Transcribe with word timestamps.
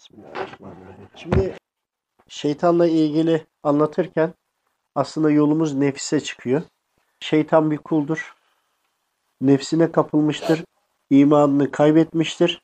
Bismillahirrahmanirrahim. 0.00 1.08
Şimdi 1.16 1.56
şeytanla 2.28 2.86
ilgili 2.86 3.46
anlatırken 3.62 4.34
aslında 4.94 5.30
yolumuz 5.30 5.74
nefise 5.74 6.20
çıkıyor. 6.20 6.62
Şeytan 7.20 7.70
bir 7.70 7.78
kuldur. 7.78 8.34
Nefsine 9.40 9.92
kapılmıştır. 9.92 10.64
imanını 11.10 11.70
kaybetmiştir. 11.70 12.62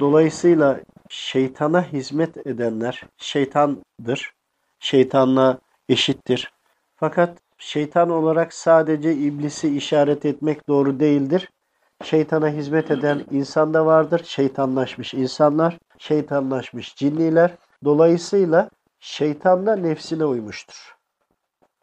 Dolayısıyla 0.00 0.80
şeytana 1.08 1.92
hizmet 1.92 2.46
edenler 2.46 3.02
şeytandır. 3.16 4.32
Şeytanla 4.80 5.58
eşittir. 5.88 6.52
Fakat 6.96 7.38
şeytan 7.58 8.10
olarak 8.10 8.54
sadece 8.54 9.14
iblisi 9.14 9.76
işaret 9.76 10.24
etmek 10.24 10.68
doğru 10.68 11.00
değildir. 11.00 11.50
Şeytana 12.04 12.48
hizmet 12.48 12.90
eden 12.90 13.24
insan 13.30 13.74
da 13.74 13.86
vardır. 13.86 14.22
Şeytanlaşmış 14.24 15.14
insanlar, 15.14 15.78
şeytanlaşmış 15.98 16.96
cinniler. 16.96 17.54
Dolayısıyla 17.84 18.70
şeytan 19.00 19.66
da 19.66 19.76
nefsine 19.76 20.24
uymuştur. 20.24 20.96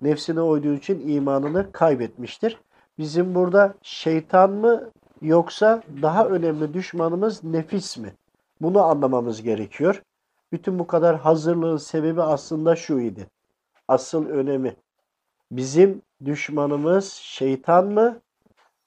Nefsine 0.01 0.41
uyduğu 0.41 0.73
için 0.73 1.07
imanını 1.07 1.71
kaybetmiştir. 1.71 2.57
Bizim 2.97 3.35
burada 3.35 3.73
şeytan 3.81 4.51
mı 4.51 4.91
yoksa 5.21 5.83
daha 6.01 6.25
önemli 6.25 6.73
düşmanımız 6.73 7.43
nefis 7.43 7.97
mi? 7.97 8.13
Bunu 8.61 8.83
anlamamız 8.83 9.41
gerekiyor. 9.41 10.01
Bütün 10.51 10.79
bu 10.79 10.87
kadar 10.87 11.17
hazırlığın 11.17 11.77
sebebi 11.77 12.21
aslında 12.21 12.75
şu 12.75 12.99
idi. 12.99 13.27
Asıl 13.87 14.25
önemi. 14.25 14.75
Bizim 15.51 16.01
düşmanımız 16.25 17.13
şeytan 17.13 17.87
mı 17.87 18.21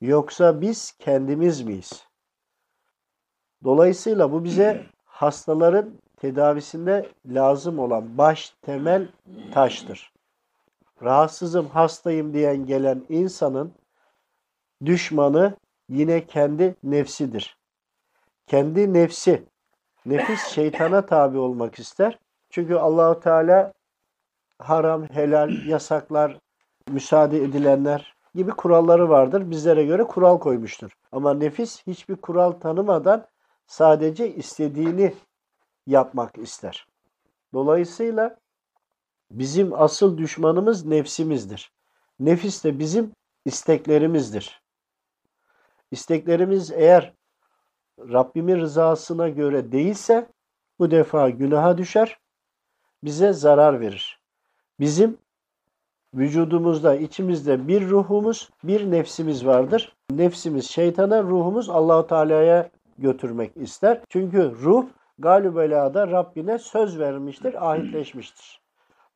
yoksa 0.00 0.60
biz 0.60 0.92
kendimiz 0.98 1.62
miyiz? 1.62 2.06
Dolayısıyla 3.64 4.32
bu 4.32 4.44
bize 4.44 4.86
hastaların 5.04 5.92
tedavisinde 6.16 7.08
lazım 7.26 7.78
olan 7.78 8.18
baş 8.18 8.54
temel 8.62 9.08
taştır. 9.52 10.12
Rahatsızım, 11.02 11.66
hastayım 11.66 12.34
diyen 12.34 12.66
gelen 12.66 13.04
insanın 13.08 13.74
düşmanı 14.84 15.56
yine 15.88 16.26
kendi 16.26 16.74
nefsidir. 16.82 17.58
Kendi 18.46 18.94
nefsi, 18.94 19.44
nefis 20.06 20.46
şeytana 20.46 21.06
tabi 21.06 21.38
olmak 21.38 21.78
ister. 21.78 22.18
Çünkü 22.50 22.74
Allahu 22.74 23.20
Teala 23.20 23.72
haram, 24.58 25.08
helal, 25.08 25.66
yasaklar, 25.66 26.38
müsaade 26.88 27.38
edilenler 27.38 28.17
gibi 28.38 28.50
kuralları 28.50 29.08
vardır. 29.08 29.50
Bizlere 29.50 29.84
göre 29.84 30.04
kural 30.04 30.38
koymuştur. 30.38 30.90
Ama 31.12 31.34
nefis 31.34 31.86
hiçbir 31.86 32.16
kural 32.16 32.52
tanımadan 32.52 33.26
sadece 33.66 34.34
istediğini 34.34 35.14
yapmak 35.86 36.38
ister. 36.38 36.86
Dolayısıyla 37.52 38.36
bizim 39.30 39.72
asıl 39.72 40.18
düşmanımız 40.18 40.86
nefsimizdir. 40.86 41.72
Nefis 42.20 42.64
de 42.64 42.78
bizim 42.78 43.12
isteklerimizdir. 43.44 44.62
İsteklerimiz 45.90 46.70
eğer 46.70 47.14
Rabbimin 47.98 48.56
rızasına 48.60 49.28
göre 49.28 49.72
değilse 49.72 50.28
bu 50.78 50.90
defa 50.90 51.30
günaha 51.30 51.78
düşer, 51.78 52.18
bize 53.04 53.32
zarar 53.32 53.80
verir. 53.80 54.20
Bizim 54.80 55.18
vücudumuzda, 56.14 56.94
içimizde 56.94 57.68
bir 57.68 57.88
ruhumuz, 57.88 58.50
bir 58.64 58.90
nefsimiz 58.90 59.46
vardır. 59.46 59.92
Nefsimiz 60.10 60.70
şeytana, 60.70 61.22
ruhumuz 61.22 61.70
Allahu 61.70 62.06
Teala'ya 62.06 62.70
götürmek 62.98 63.56
ister. 63.56 64.00
Çünkü 64.08 64.52
ruh 64.62 64.86
galübelada 65.18 66.08
Rabbine 66.08 66.58
söz 66.58 66.98
vermiştir, 66.98 67.70
ahitleşmiştir. 67.70 68.60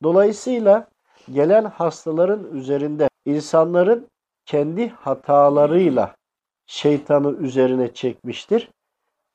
Dolayısıyla 0.03 0.87
gelen 1.33 1.65
hastaların 1.65 2.55
üzerinde 2.55 3.09
insanların 3.25 4.07
kendi 4.45 4.89
hatalarıyla 4.89 6.15
şeytanı 6.67 7.31
üzerine 7.31 7.93
çekmiştir. 7.93 8.69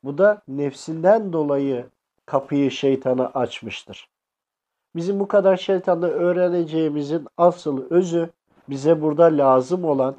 Bu 0.04 0.18
da 0.18 0.42
nefsinden 0.48 1.32
dolayı 1.32 1.86
kapıyı 2.26 2.70
şeytana 2.70 3.26
açmıştır. 3.26 4.08
Bizim 4.96 5.20
bu 5.20 5.28
kadar 5.28 5.56
şeytanda 5.56 6.10
öğreneceğimizin 6.10 7.26
asıl 7.36 7.90
özü 7.90 8.30
bize 8.68 9.02
burada 9.02 9.24
lazım 9.24 9.84
olan 9.84 10.16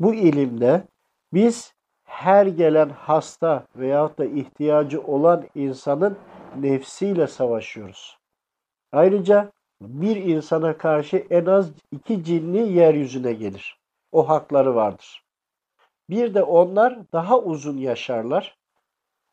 bu 0.00 0.14
ilimde 0.14 0.82
biz 1.32 1.74
her 2.04 2.46
gelen 2.46 2.88
hasta 2.88 3.66
veyahut 3.76 4.18
da 4.18 4.24
ihtiyacı 4.24 5.02
olan 5.02 5.44
insanın 5.54 6.18
nefsiyle 6.60 7.26
savaşıyoruz. 7.26 8.18
Ayrıca 8.92 9.52
bir 9.80 10.16
insana 10.16 10.78
karşı 10.78 11.26
en 11.30 11.46
az 11.46 11.72
iki 11.92 12.24
cinli 12.24 12.72
yeryüzüne 12.72 13.32
gelir. 13.32 13.78
O 14.12 14.28
hakları 14.28 14.74
vardır. 14.74 15.24
Bir 16.10 16.34
de 16.34 16.42
onlar 16.42 16.98
daha 17.12 17.38
uzun 17.38 17.76
yaşarlar. 17.76 18.57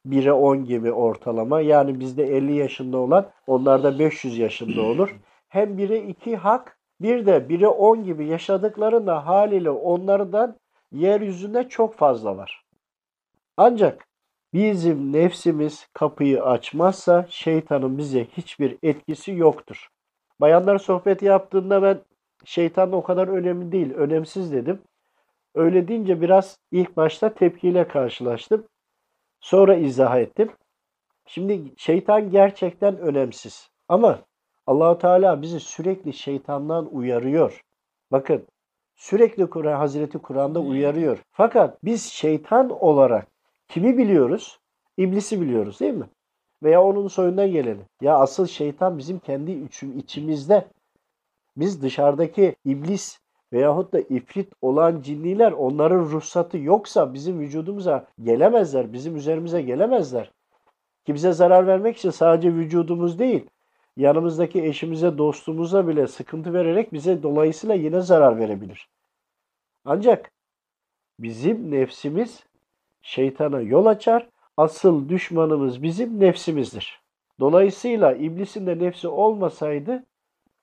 1'e 0.06 0.32
10 0.32 0.66
gibi 0.66 0.92
ortalama. 0.92 1.62
Yani 1.62 2.00
bizde 2.00 2.24
50 2.24 2.56
yaşında 2.56 2.98
olan 2.98 3.30
onlarda 3.48 4.00
500 4.00 4.38
yaşında 4.38 4.82
olur. 4.82 5.16
Hem 5.50 5.78
1'e 5.78 6.08
2 6.08 6.36
hak 6.36 6.78
bir 7.02 7.26
de 7.26 7.38
1'e 7.38 7.68
10 7.68 8.04
gibi 8.04 8.26
yaşadıklarında 8.26 9.28
haliyle 9.28 9.70
onlardan 9.70 10.56
yeryüzünde 10.92 11.70
çok 11.70 11.96
fazla 11.96 12.38
var. 12.38 12.66
Ancak 13.58 14.08
bizim 14.54 15.14
nefsimiz 15.14 15.88
kapıyı 15.94 16.44
açmazsa 16.44 17.26
şeytanın 17.30 17.98
bize 17.98 18.26
hiçbir 18.26 18.78
etkisi 18.84 19.32
yoktur. 19.32 19.88
Bayanlar 20.40 20.78
sohbeti 20.78 21.26
yaptığında 21.26 21.84
ben 21.84 22.00
şeytan 22.46 22.92
o 22.92 23.04
kadar 23.04 23.28
önemli 23.28 23.72
değil, 23.72 23.94
önemsiz 23.94 24.52
dedim. 24.52 24.80
Öyle 25.56 25.88
deyince 25.88 26.22
biraz 26.22 26.58
ilk 26.72 26.98
başta 26.98 27.34
tepkiyle 27.34 27.88
karşılaştım. 27.88 28.66
Sonra 29.45 29.75
izah 29.75 30.17
ettim. 30.17 30.51
Şimdi 31.25 31.73
şeytan 31.78 32.29
gerçekten 32.31 32.97
önemsiz. 32.97 33.69
Ama 33.88 34.19
Allahu 34.67 34.97
Teala 34.97 35.41
bizi 35.41 35.59
sürekli 35.59 36.13
şeytandan 36.13 36.95
uyarıyor. 36.95 37.61
Bakın 38.11 38.47
sürekli 38.95 39.50
Kur'an 39.50 39.78
Hazreti 39.78 40.17
Kur'an'da 40.17 40.59
uyarıyor. 40.59 41.23
Fakat 41.31 41.83
biz 41.83 42.03
şeytan 42.06 42.69
olarak 42.69 43.28
kimi 43.67 43.97
biliyoruz? 43.97 44.59
İblisi 44.97 45.41
biliyoruz 45.41 45.79
değil 45.79 45.94
mi? 45.94 46.09
Veya 46.63 46.83
onun 46.83 47.07
soyundan 47.07 47.51
geleni. 47.51 47.81
Ya 48.01 48.17
asıl 48.17 48.47
şeytan 48.47 48.97
bizim 48.97 49.19
kendi 49.19 49.51
içimizde. 49.97 50.67
Biz 51.57 51.81
dışarıdaki 51.81 52.56
iblis 52.66 53.19
veyahut 53.56 53.94
da 53.94 54.00
ifrit 54.00 54.54
olan 54.62 55.02
cinniler 55.02 55.52
onların 55.52 56.00
ruhsatı 56.00 56.58
yoksa 56.58 57.14
bizim 57.14 57.40
vücudumuza 57.40 58.08
gelemezler, 58.24 58.94
bizim 58.94 59.16
üzerimize 59.16 59.62
gelemezler. 59.62 60.32
Ki 61.06 61.14
bize 61.14 61.32
zarar 61.32 61.68
vermek 61.68 61.98
için 61.98 62.10
sadece 62.10 62.54
vücudumuz 62.54 63.20
değil, 63.20 63.46
yanımızdaki 63.98 64.64
eşimize, 64.64 65.18
dostumuza 65.18 65.88
bile 65.88 66.08
sıkıntı 66.08 66.54
vererek 66.54 66.94
bize 66.94 67.24
dolayısıyla 67.24 67.76
yine 67.76 68.02
zarar 68.02 68.40
verebilir. 68.40 68.90
Ancak 69.86 70.32
bizim 71.20 71.72
nefsimiz 71.72 72.44
şeytana 73.02 73.62
yol 73.62 73.86
açar, 73.86 74.30
asıl 74.58 75.10
düşmanımız 75.10 75.84
bizim 75.84 76.20
nefsimizdir. 76.20 77.02
Dolayısıyla 77.40 78.14
iblisin 78.14 78.68
de 78.68 78.80
nefsi 78.80 79.08
olmasaydı 79.08 80.04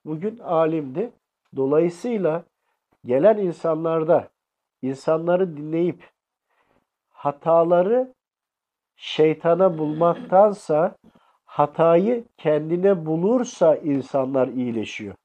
bugün 0.05 0.39
alimdi. 0.39 1.11
Dolayısıyla 1.55 2.43
gelen 3.05 3.37
insanlarda 3.37 4.29
insanları 4.81 5.57
dinleyip 5.57 6.09
hataları 7.09 8.13
şeytana 8.95 9.77
bulmaktansa 9.77 10.95
hatayı 11.45 12.25
kendine 12.37 13.05
bulursa 13.05 13.75
insanlar 13.75 14.47
iyileşiyor. 14.47 15.15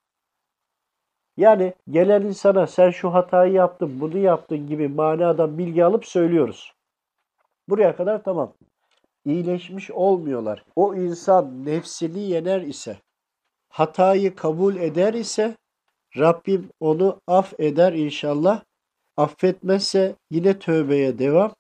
Yani 1.36 1.74
gelen 1.90 2.22
insana 2.22 2.66
sen 2.66 2.90
şu 2.90 3.14
hatayı 3.14 3.52
yaptın, 3.52 4.00
bunu 4.00 4.18
yaptın 4.18 4.66
gibi 4.66 4.88
manadan 4.88 5.58
bilgi 5.58 5.84
alıp 5.84 6.06
söylüyoruz. 6.06 6.74
Buraya 7.68 7.96
kadar 7.96 8.22
tamam. 8.22 8.54
İyileşmiş 9.24 9.90
olmuyorlar. 9.90 10.64
O 10.76 10.94
insan 10.94 11.66
nefsini 11.66 12.18
yener 12.18 12.60
ise, 12.60 12.96
hatayı 13.68 14.34
kabul 14.36 14.76
eder 14.76 15.14
ise 15.14 15.56
Rabbim 16.18 16.70
onu 16.80 17.20
affeder 17.26 17.92
inşallah. 17.92 18.62
Affetmezse 19.16 20.16
yine 20.30 20.58
tövbeye 20.58 21.18
devam. 21.18 21.54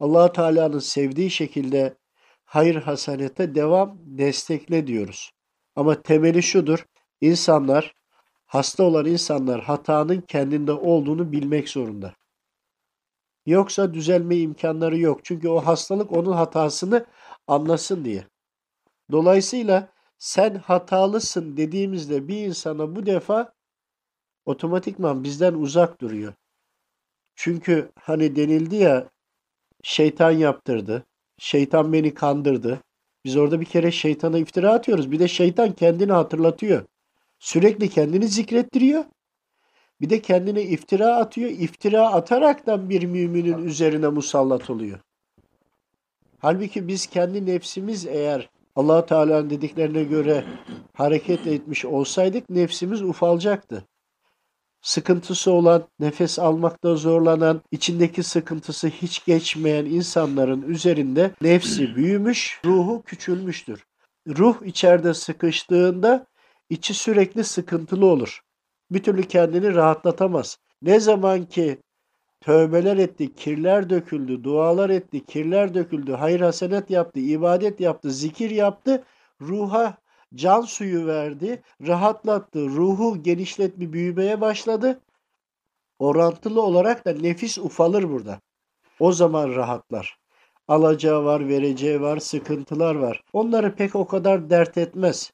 allah 0.00 0.32
Teala'nın 0.32 0.78
sevdiği 0.78 1.30
şekilde 1.30 1.96
hayır 2.44 2.74
hasanete 2.74 3.54
devam, 3.54 3.98
destekle 4.00 4.86
diyoruz. 4.86 5.30
Ama 5.76 6.02
temeli 6.02 6.42
şudur. 6.42 6.86
İnsanlar, 7.20 7.94
hasta 8.46 8.82
olan 8.82 9.06
insanlar 9.06 9.60
hatanın 9.60 10.20
kendinde 10.20 10.72
olduğunu 10.72 11.32
bilmek 11.32 11.68
zorunda. 11.68 12.14
Yoksa 13.46 13.94
düzelme 13.94 14.36
imkanları 14.36 14.98
yok. 14.98 15.24
Çünkü 15.24 15.48
o 15.48 15.60
hastalık 15.60 16.12
onun 16.12 16.32
hatasını 16.32 17.06
anlasın 17.46 18.04
diye. 18.04 18.26
Dolayısıyla 19.12 19.88
sen 20.18 20.54
hatalısın 20.54 21.56
dediğimizde 21.56 22.28
bir 22.28 22.46
insana 22.46 22.96
bu 22.96 23.06
defa 23.06 23.55
otomatikman 24.46 25.24
bizden 25.24 25.54
uzak 25.54 26.00
duruyor. 26.00 26.32
Çünkü 27.36 27.92
hani 28.00 28.36
denildi 28.36 28.76
ya 28.76 29.08
şeytan 29.82 30.30
yaptırdı. 30.30 31.06
Şeytan 31.38 31.92
beni 31.92 32.14
kandırdı. 32.14 32.80
Biz 33.24 33.36
orada 33.36 33.60
bir 33.60 33.64
kere 33.66 33.90
şeytana 33.90 34.38
iftira 34.38 34.72
atıyoruz. 34.72 35.12
Bir 35.12 35.18
de 35.18 35.28
şeytan 35.28 35.72
kendini 35.72 36.12
hatırlatıyor. 36.12 36.84
Sürekli 37.38 37.90
kendini 37.90 38.28
zikrettiriyor. 38.28 39.04
Bir 40.00 40.10
de 40.10 40.22
kendine 40.22 40.62
iftira 40.62 41.16
atıyor. 41.16 41.50
İftira 41.50 42.12
ataraktan 42.12 42.90
bir 42.90 43.02
müminin 43.04 43.66
üzerine 43.66 44.08
musallat 44.08 44.70
oluyor. 44.70 44.98
Halbuki 46.38 46.88
biz 46.88 47.06
kendi 47.06 47.46
nefsimiz 47.46 48.06
eğer 48.06 48.50
allah 48.76 49.06
Teala'nın 49.06 49.50
dediklerine 49.50 50.04
göre 50.04 50.44
hareket 50.92 51.46
etmiş 51.46 51.84
olsaydık 51.84 52.50
nefsimiz 52.50 53.02
ufalacaktı. 53.02 53.84
Sıkıntısı 54.86 55.52
olan, 55.52 55.84
nefes 56.00 56.38
almakta 56.38 56.96
zorlanan, 56.96 57.60
içindeki 57.70 58.22
sıkıntısı 58.22 58.88
hiç 58.88 59.24
geçmeyen 59.24 59.84
insanların 59.84 60.62
üzerinde 60.62 61.30
nefsi 61.40 61.96
büyümüş, 61.96 62.60
ruhu 62.64 63.02
küçülmüştür. 63.06 63.86
Ruh 64.28 64.62
içeride 64.64 65.14
sıkıştığında 65.14 66.26
içi 66.70 66.94
sürekli 66.94 67.44
sıkıntılı 67.44 68.06
olur. 68.06 68.40
Bir 68.90 69.02
türlü 69.02 69.22
kendini 69.22 69.74
rahatlatamaz. 69.74 70.58
Ne 70.82 71.00
zaman 71.00 71.44
ki 71.44 71.78
tövbeler 72.40 72.96
etti, 72.96 73.34
kirler 73.34 73.90
döküldü, 73.90 74.44
dualar 74.44 74.90
etti, 74.90 75.24
kirler 75.24 75.74
döküldü, 75.74 76.12
hayır 76.12 76.40
hasenet 76.40 76.90
yaptı, 76.90 77.20
ibadet 77.20 77.80
yaptı, 77.80 78.10
zikir 78.10 78.50
yaptı, 78.50 79.04
ruha 79.40 79.98
can 80.34 80.60
suyu 80.60 81.06
verdi, 81.06 81.62
rahatlattı, 81.86 82.68
ruhu 82.68 83.22
genişletme, 83.22 83.92
büyümeye 83.92 84.40
başladı. 84.40 85.00
Orantılı 85.98 86.62
olarak 86.62 87.04
da 87.04 87.12
nefis 87.12 87.58
ufalır 87.58 88.10
burada. 88.10 88.40
O 89.00 89.12
zaman 89.12 89.54
rahatlar. 89.54 90.18
Alacağı 90.68 91.24
var, 91.24 91.48
vereceği 91.48 92.00
var, 92.00 92.18
sıkıntılar 92.18 92.94
var. 92.94 93.22
Onları 93.32 93.74
pek 93.74 93.94
o 93.94 94.06
kadar 94.06 94.50
dert 94.50 94.78
etmez. 94.78 95.32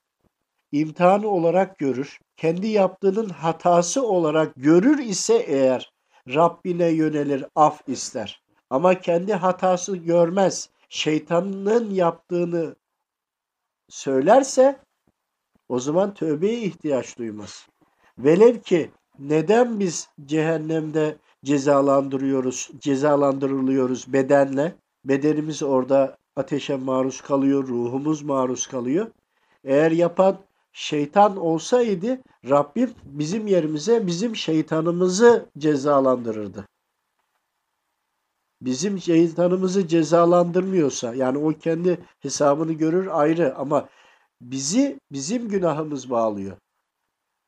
İmtihanı 0.73 1.29
olarak 1.29 1.79
görür. 1.79 2.21
Kendi 2.37 2.69
yaptığının 2.69 3.29
hatası 3.29 4.07
olarak 4.07 4.53
görür 4.57 4.99
ise 4.99 5.35
eğer 5.35 5.93
Rabbine 6.29 6.89
yönelir, 6.89 7.45
af 7.55 7.89
ister. 7.89 8.43
Ama 8.71 9.01
kendi 9.01 9.35
hatası 9.35 9.97
görmez. 9.97 10.71
Şeytanın 10.89 11.91
yaptığını 11.91 12.75
söylerse 13.93 14.81
o 15.69 15.81
zaman 15.81 16.15
tövbeye 16.15 16.61
ihtiyaç 16.61 17.19
duymaz. 17.19 17.69
Velev 18.19 18.61
ki 18.61 18.91
neden 19.19 19.81
biz 19.81 20.09
cehennemde 20.27 21.17
cezalandırıyoruz, 21.45 22.71
cezalandırılıyoruz 22.79 24.13
bedenle? 24.13 24.75
Bedenimiz 25.05 25.63
orada 25.63 26.17
ateşe 26.37 26.77
maruz 26.77 27.21
kalıyor, 27.21 27.69
ruhumuz 27.69 28.23
maruz 28.23 28.67
kalıyor. 28.67 29.07
Eğer 29.65 29.91
yapan 29.91 30.39
şeytan 30.73 31.37
olsaydı 31.37 32.19
Rabbim 32.49 32.91
bizim 33.05 33.47
yerimize 33.47 34.07
bizim 34.07 34.37
şeytanımızı 34.37 35.47
cezalandırırdı. 35.59 36.69
Bizim 38.65 39.01
şeytanımızı 39.01 39.89
cezalandırmıyorsa 39.89 41.15
yani 41.15 41.39
o 41.39 41.53
kendi 41.53 41.99
hesabını 42.21 42.73
görür 42.73 43.07
ayrı 43.07 43.57
ama 43.57 43.89
bizi 44.41 45.01
bizim 45.13 45.49
günahımız 45.49 46.11
bağlıyor. 46.11 46.57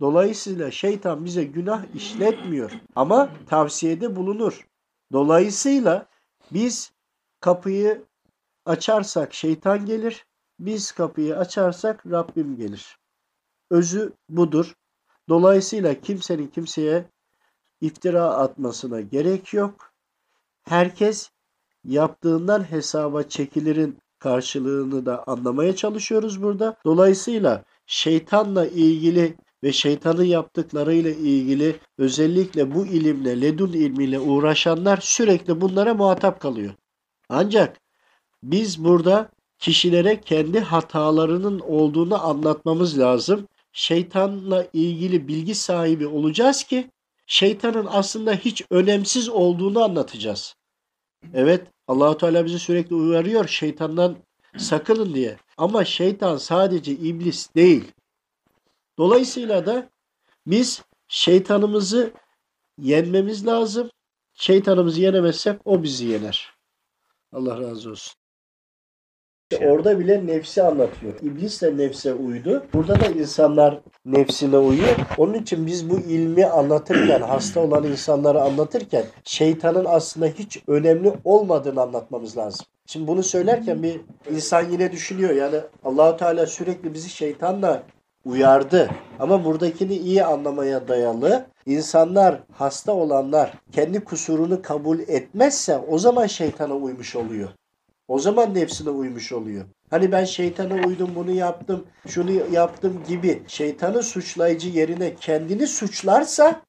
Dolayısıyla 0.00 0.70
şeytan 0.70 1.24
bize 1.24 1.44
günah 1.44 1.94
işletmiyor 1.94 2.72
ama 2.96 3.30
tavsiyede 3.46 4.16
bulunur. 4.16 4.66
Dolayısıyla 5.12 6.06
biz 6.52 6.92
kapıyı 7.40 8.04
açarsak 8.66 9.34
şeytan 9.34 9.86
gelir, 9.86 10.26
biz 10.58 10.92
kapıyı 10.92 11.38
açarsak 11.38 12.06
Rabbim 12.06 12.56
gelir. 12.56 12.98
Özü 13.70 14.12
budur. 14.28 14.74
Dolayısıyla 15.28 16.00
kimsenin 16.00 16.46
kimseye 16.46 17.04
iftira 17.80 18.24
atmasına 18.24 19.00
gerek 19.00 19.54
yok. 19.54 19.93
Herkes 20.68 21.30
yaptığından 21.84 22.70
hesaba 22.70 23.22
çekilirin 23.22 23.98
karşılığını 24.18 25.06
da 25.06 25.24
anlamaya 25.26 25.76
çalışıyoruz 25.76 26.42
burada. 26.42 26.76
Dolayısıyla 26.84 27.64
şeytanla 27.86 28.66
ilgili 28.66 29.36
ve 29.62 29.72
şeytanın 29.72 30.24
yaptıklarıyla 30.24 31.10
ilgili 31.10 31.76
özellikle 31.98 32.74
bu 32.74 32.86
ilimle, 32.86 33.40
ledun 33.40 33.72
ilmiyle 33.72 34.20
uğraşanlar 34.20 34.98
sürekli 35.02 35.60
bunlara 35.60 35.94
muhatap 35.94 36.40
kalıyor. 36.40 36.74
Ancak 37.28 37.80
biz 38.42 38.84
burada 38.84 39.30
kişilere 39.58 40.20
kendi 40.20 40.60
hatalarının 40.60 41.60
olduğunu 41.60 42.26
anlatmamız 42.26 42.98
lazım. 42.98 43.48
Şeytanla 43.72 44.66
ilgili 44.72 45.28
bilgi 45.28 45.54
sahibi 45.54 46.06
olacağız 46.06 46.64
ki 46.64 46.90
şeytanın 47.26 47.86
aslında 47.90 48.32
hiç 48.34 48.62
önemsiz 48.70 49.28
olduğunu 49.28 49.82
anlatacağız. 49.84 50.56
Evet 51.34 51.66
Allahu 51.88 52.18
Teala 52.18 52.44
bizi 52.44 52.58
sürekli 52.58 52.94
uyarıyor 52.94 53.48
şeytandan 53.48 54.16
sakının 54.56 55.14
diye. 55.14 55.36
Ama 55.56 55.84
şeytan 55.84 56.36
sadece 56.36 56.92
iblis 56.92 57.54
değil. 57.54 57.92
Dolayısıyla 58.98 59.66
da 59.66 59.90
biz 60.46 60.82
şeytanımızı 61.08 62.12
yenmemiz 62.78 63.46
lazım. 63.46 63.90
Şeytanımızı 64.34 65.00
yenemezsek 65.00 65.60
o 65.64 65.82
bizi 65.82 66.06
yener. 66.06 66.52
Allah 67.32 67.60
razı 67.60 67.90
olsun. 67.90 68.14
Orada 69.62 69.98
bile 69.98 70.26
nefsi 70.26 70.62
anlatıyor. 70.62 71.12
İblis 71.22 71.62
de 71.62 71.76
nefse 71.76 72.14
uydu. 72.14 72.66
Burada 72.74 73.00
da 73.00 73.06
insanlar 73.06 73.80
nefsine 74.06 74.58
uyuyor. 74.58 74.96
Onun 75.18 75.34
için 75.34 75.66
biz 75.66 75.90
bu 75.90 75.98
ilmi 75.98 76.46
anlatırken, 76.46 77.20
hasta 77.28 77.60
olan 77.60 77.84
insanları 77.84 78.42
anlatırken 78.42 79.04
şeytanın 79.24 79.84
aslında 79.84 80.26
hiç 80.26 80.62
önemli 80.66 81.12
olmadığını 81.24 81.82
anlatmamız 81.82 82.36
lazım. 82.36 82.66
Şimdi 82.86 83.06
bunu 83.06 83.22
söylerken 83.22 83.82
bir 83.82 84.00
insan 84.30 84.70
yine 84.70 84.92
düşünüyor. 84.92 85.30
Yani 85.30 85.56
Allahu 85.84 86.16
Teala 86.16 86.46
sürekli 86.46 86.94
bizi 86.94 87.08
şeytanla 87.08 87.82
uyardı. 88.24 88.90
Ama 89.18 89.44
buradakini 89.44 89.96
iyi 89.96 90.24
anlamaya 90.24 90.88
dayalı. 90.88 91.46
İnsanlar, 91.66 92.40
hasta 92.52 92.92
olanlar 92.92 93.52
kendi 93.72 94.04
kusurunu 94.04 94.62
kabul 94.62 94.98
etmezse 94.98 95.78
o 95.88 95.98
zaman 95.98 96.26
şeytana 96.26 96.74
uymuş 96.74 97.16
oluyor. 97.16 97.48
O 98.08 98.18
zaman 98.18 98.54
nefsine 98.54 98.90
uymuş 98.90 99.32
oluyor. 99.32 99.64
Hani 99.90 100.12
ben 100.12 100.24
şeytana 100.24 100.74
uydum 100.86 101.10
bunu 101.14 101.30
yaptım, 101.30 101.84
şunu 102.08 102.30
yaptım 102.52 103.02
gibi 103.08 103.42
şeytanı 103.46 104.02
suçlayıcı 104.02 104.68
yerine 104.68 105.14
kendini 105.14 105.66
suçlarsa 105.66 106.62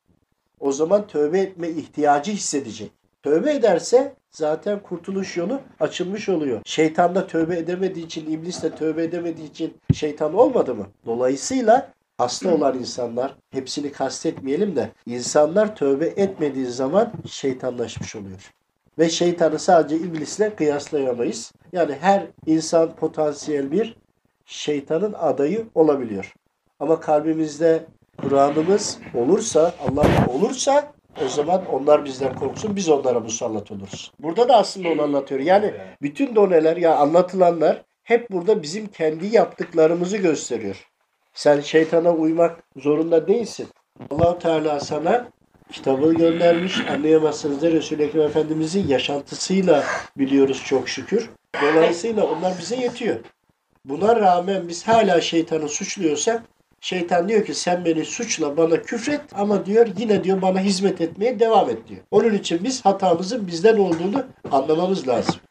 o 0.60 0.72
zaman 0.72 1.08
tövbe 1.08 1.40
etme 1.40 1.70
ihtiyacı 1.70 2.32
hissedecek. 2.32 2.92
Tövbe 3.24 3.54
ederse 3.54 4.16
zaten 4.32 4.80
kurtuluş 4.80 5.38
yolu 5.38 5.62
açılmış 5.80 6.30
oluyor. 6.30 6.62
Şeytan 6.66 7.16
da 7.16 7.28
tövbe 7.28 7.58
edemediği 7.58 8.06
için, 8.06 8.32
iblis 8.32 8.64
de 8.64 8.76
tövbe 8.76 9.04
edemediği 9.04 9.50
için 9.50 9.74
şeytan 9.94 10.34
olmadı 10.34 10.76
mı? 10.76 10.88
Dolayısıyla 11.06 11.94
hasta 12.18 12.56
olan 12.56 12.80
insanlar, 12.80 13.36
hepsini 13.52 13.92
kastetmeyelim 13.92 14.76
de 14.76 14.90
insanlar 15.06 15.76
tövbe 15.76 16.06
etmediği 16.06 16.66
zaman 16.66 17.12
şeytanlaşmış 17.28 18.16
oluyor. 18.16 18.52
Ve 19.00 19.10
şeytanı 19.10 19.60
sadece 19.60 19.96
iblisle 19.96 20.56
kıyaslayamayız. 20.56 21.54
Yani 21.72 21.96
her 22.02 22.28
insan 22.46 22.96
potansiyel 22.96 23.72
bir 23.72 23.98
şeytanın 24.46 25.14
adayı 25.14 25.68
olabiliyor. 25.76 26.34
Ama 26.80 27.00
kalbimizde 27.00 27.86
Kur'an'ımız 28.22 29.00
olursa, 29.14 29.74
Allah 29.88 30.08
olursa 30.28 30.94
o 31.26 31.28
zaman 31.28 31.66
onlar 31.66 32.06
bizden 32.06 32.36
korksun, 32.36 32.76
biz 32.76 32.90
onlara 32.90 33.20
musallat 33.20 33.72
oluruz. 33.72 34.12
Burada 34.20 34.50
da 34.50 34.58
aslında 34.58 34.90
onu 34.90 35.02
anlatıyor. 35.02 35.40
Yani 35.40 35.74
bütün 36.02 36.36
doneler, 36.36 36.78
ya 36.78 36.96
anlatılanlar 36.96 37.84
hep 38.04 38.32
burada 38.32 38.62
bizim 38.62 38.88
kendi 38.88 39.36
yaptıklarımızı 39.36 40.18
gösteriyor. 40.18 40.88
Sen 41.34 41.60
şeytana 41.62 42.12
uymak 42.14 42.64
zorunda 42.76 43.28
değilsin. 43.28 43.68
allah 44.12 44.40
Teala 44.40 44.80
sana 44.80 45.28
kitabı 45.72 46.14
göndermiş. 46.14 46.80
Anlayamazsınız 46.90 47.62
da 47.62 47.72
Resul-i 47.72 48.04
Ekrem 48.04 48.22
Efendimizin 48.22 48.88
yaşantısıyla 48.88 49.84
biliyoruz 50.18 50.64
çok 50.66 50.90
şükür. 50.90 51.30
Dolayısıyla 51.62 52.24
onlar 52.24 52.54
bize 52.60 52.76
yetiyor. 52.76 53.16
Buna 53.86 54.16
rağmen 54.16 54.68
biz 54.68 54.88
hala 54.88 55.22
şeytanı 55.22 55.70
suçluyorsak 55.70 56.44
şeytan 56.82 57.30
diyor 57.30 57.46
ki 57.46 57.54
sen 57.54 57.86
beni 57.86 58.06
suçla 58.06 58.58
bana 58.58 58.82
küfret 58.82 59.22
ama 59.36 59.66
diyor 59.66 59.88
yine 59.98 60.24
diyor 60.24 60.42
bana 60.42 60.60
hizmet 60.60 61.02
etmeye 61.02 61.40
devam 61.40 61.70
et 61.70 61.88
diyor. 61.88 62.02
Onun 62.12 62.34
için 62.34 62.64
biz 62.64 62.86
hatamızın 62.86 63.48
bizden 63.48 63.78
olduğunu 63.78 64.26
anlamamız 64.52 65.08
lazım. 65.08 65.36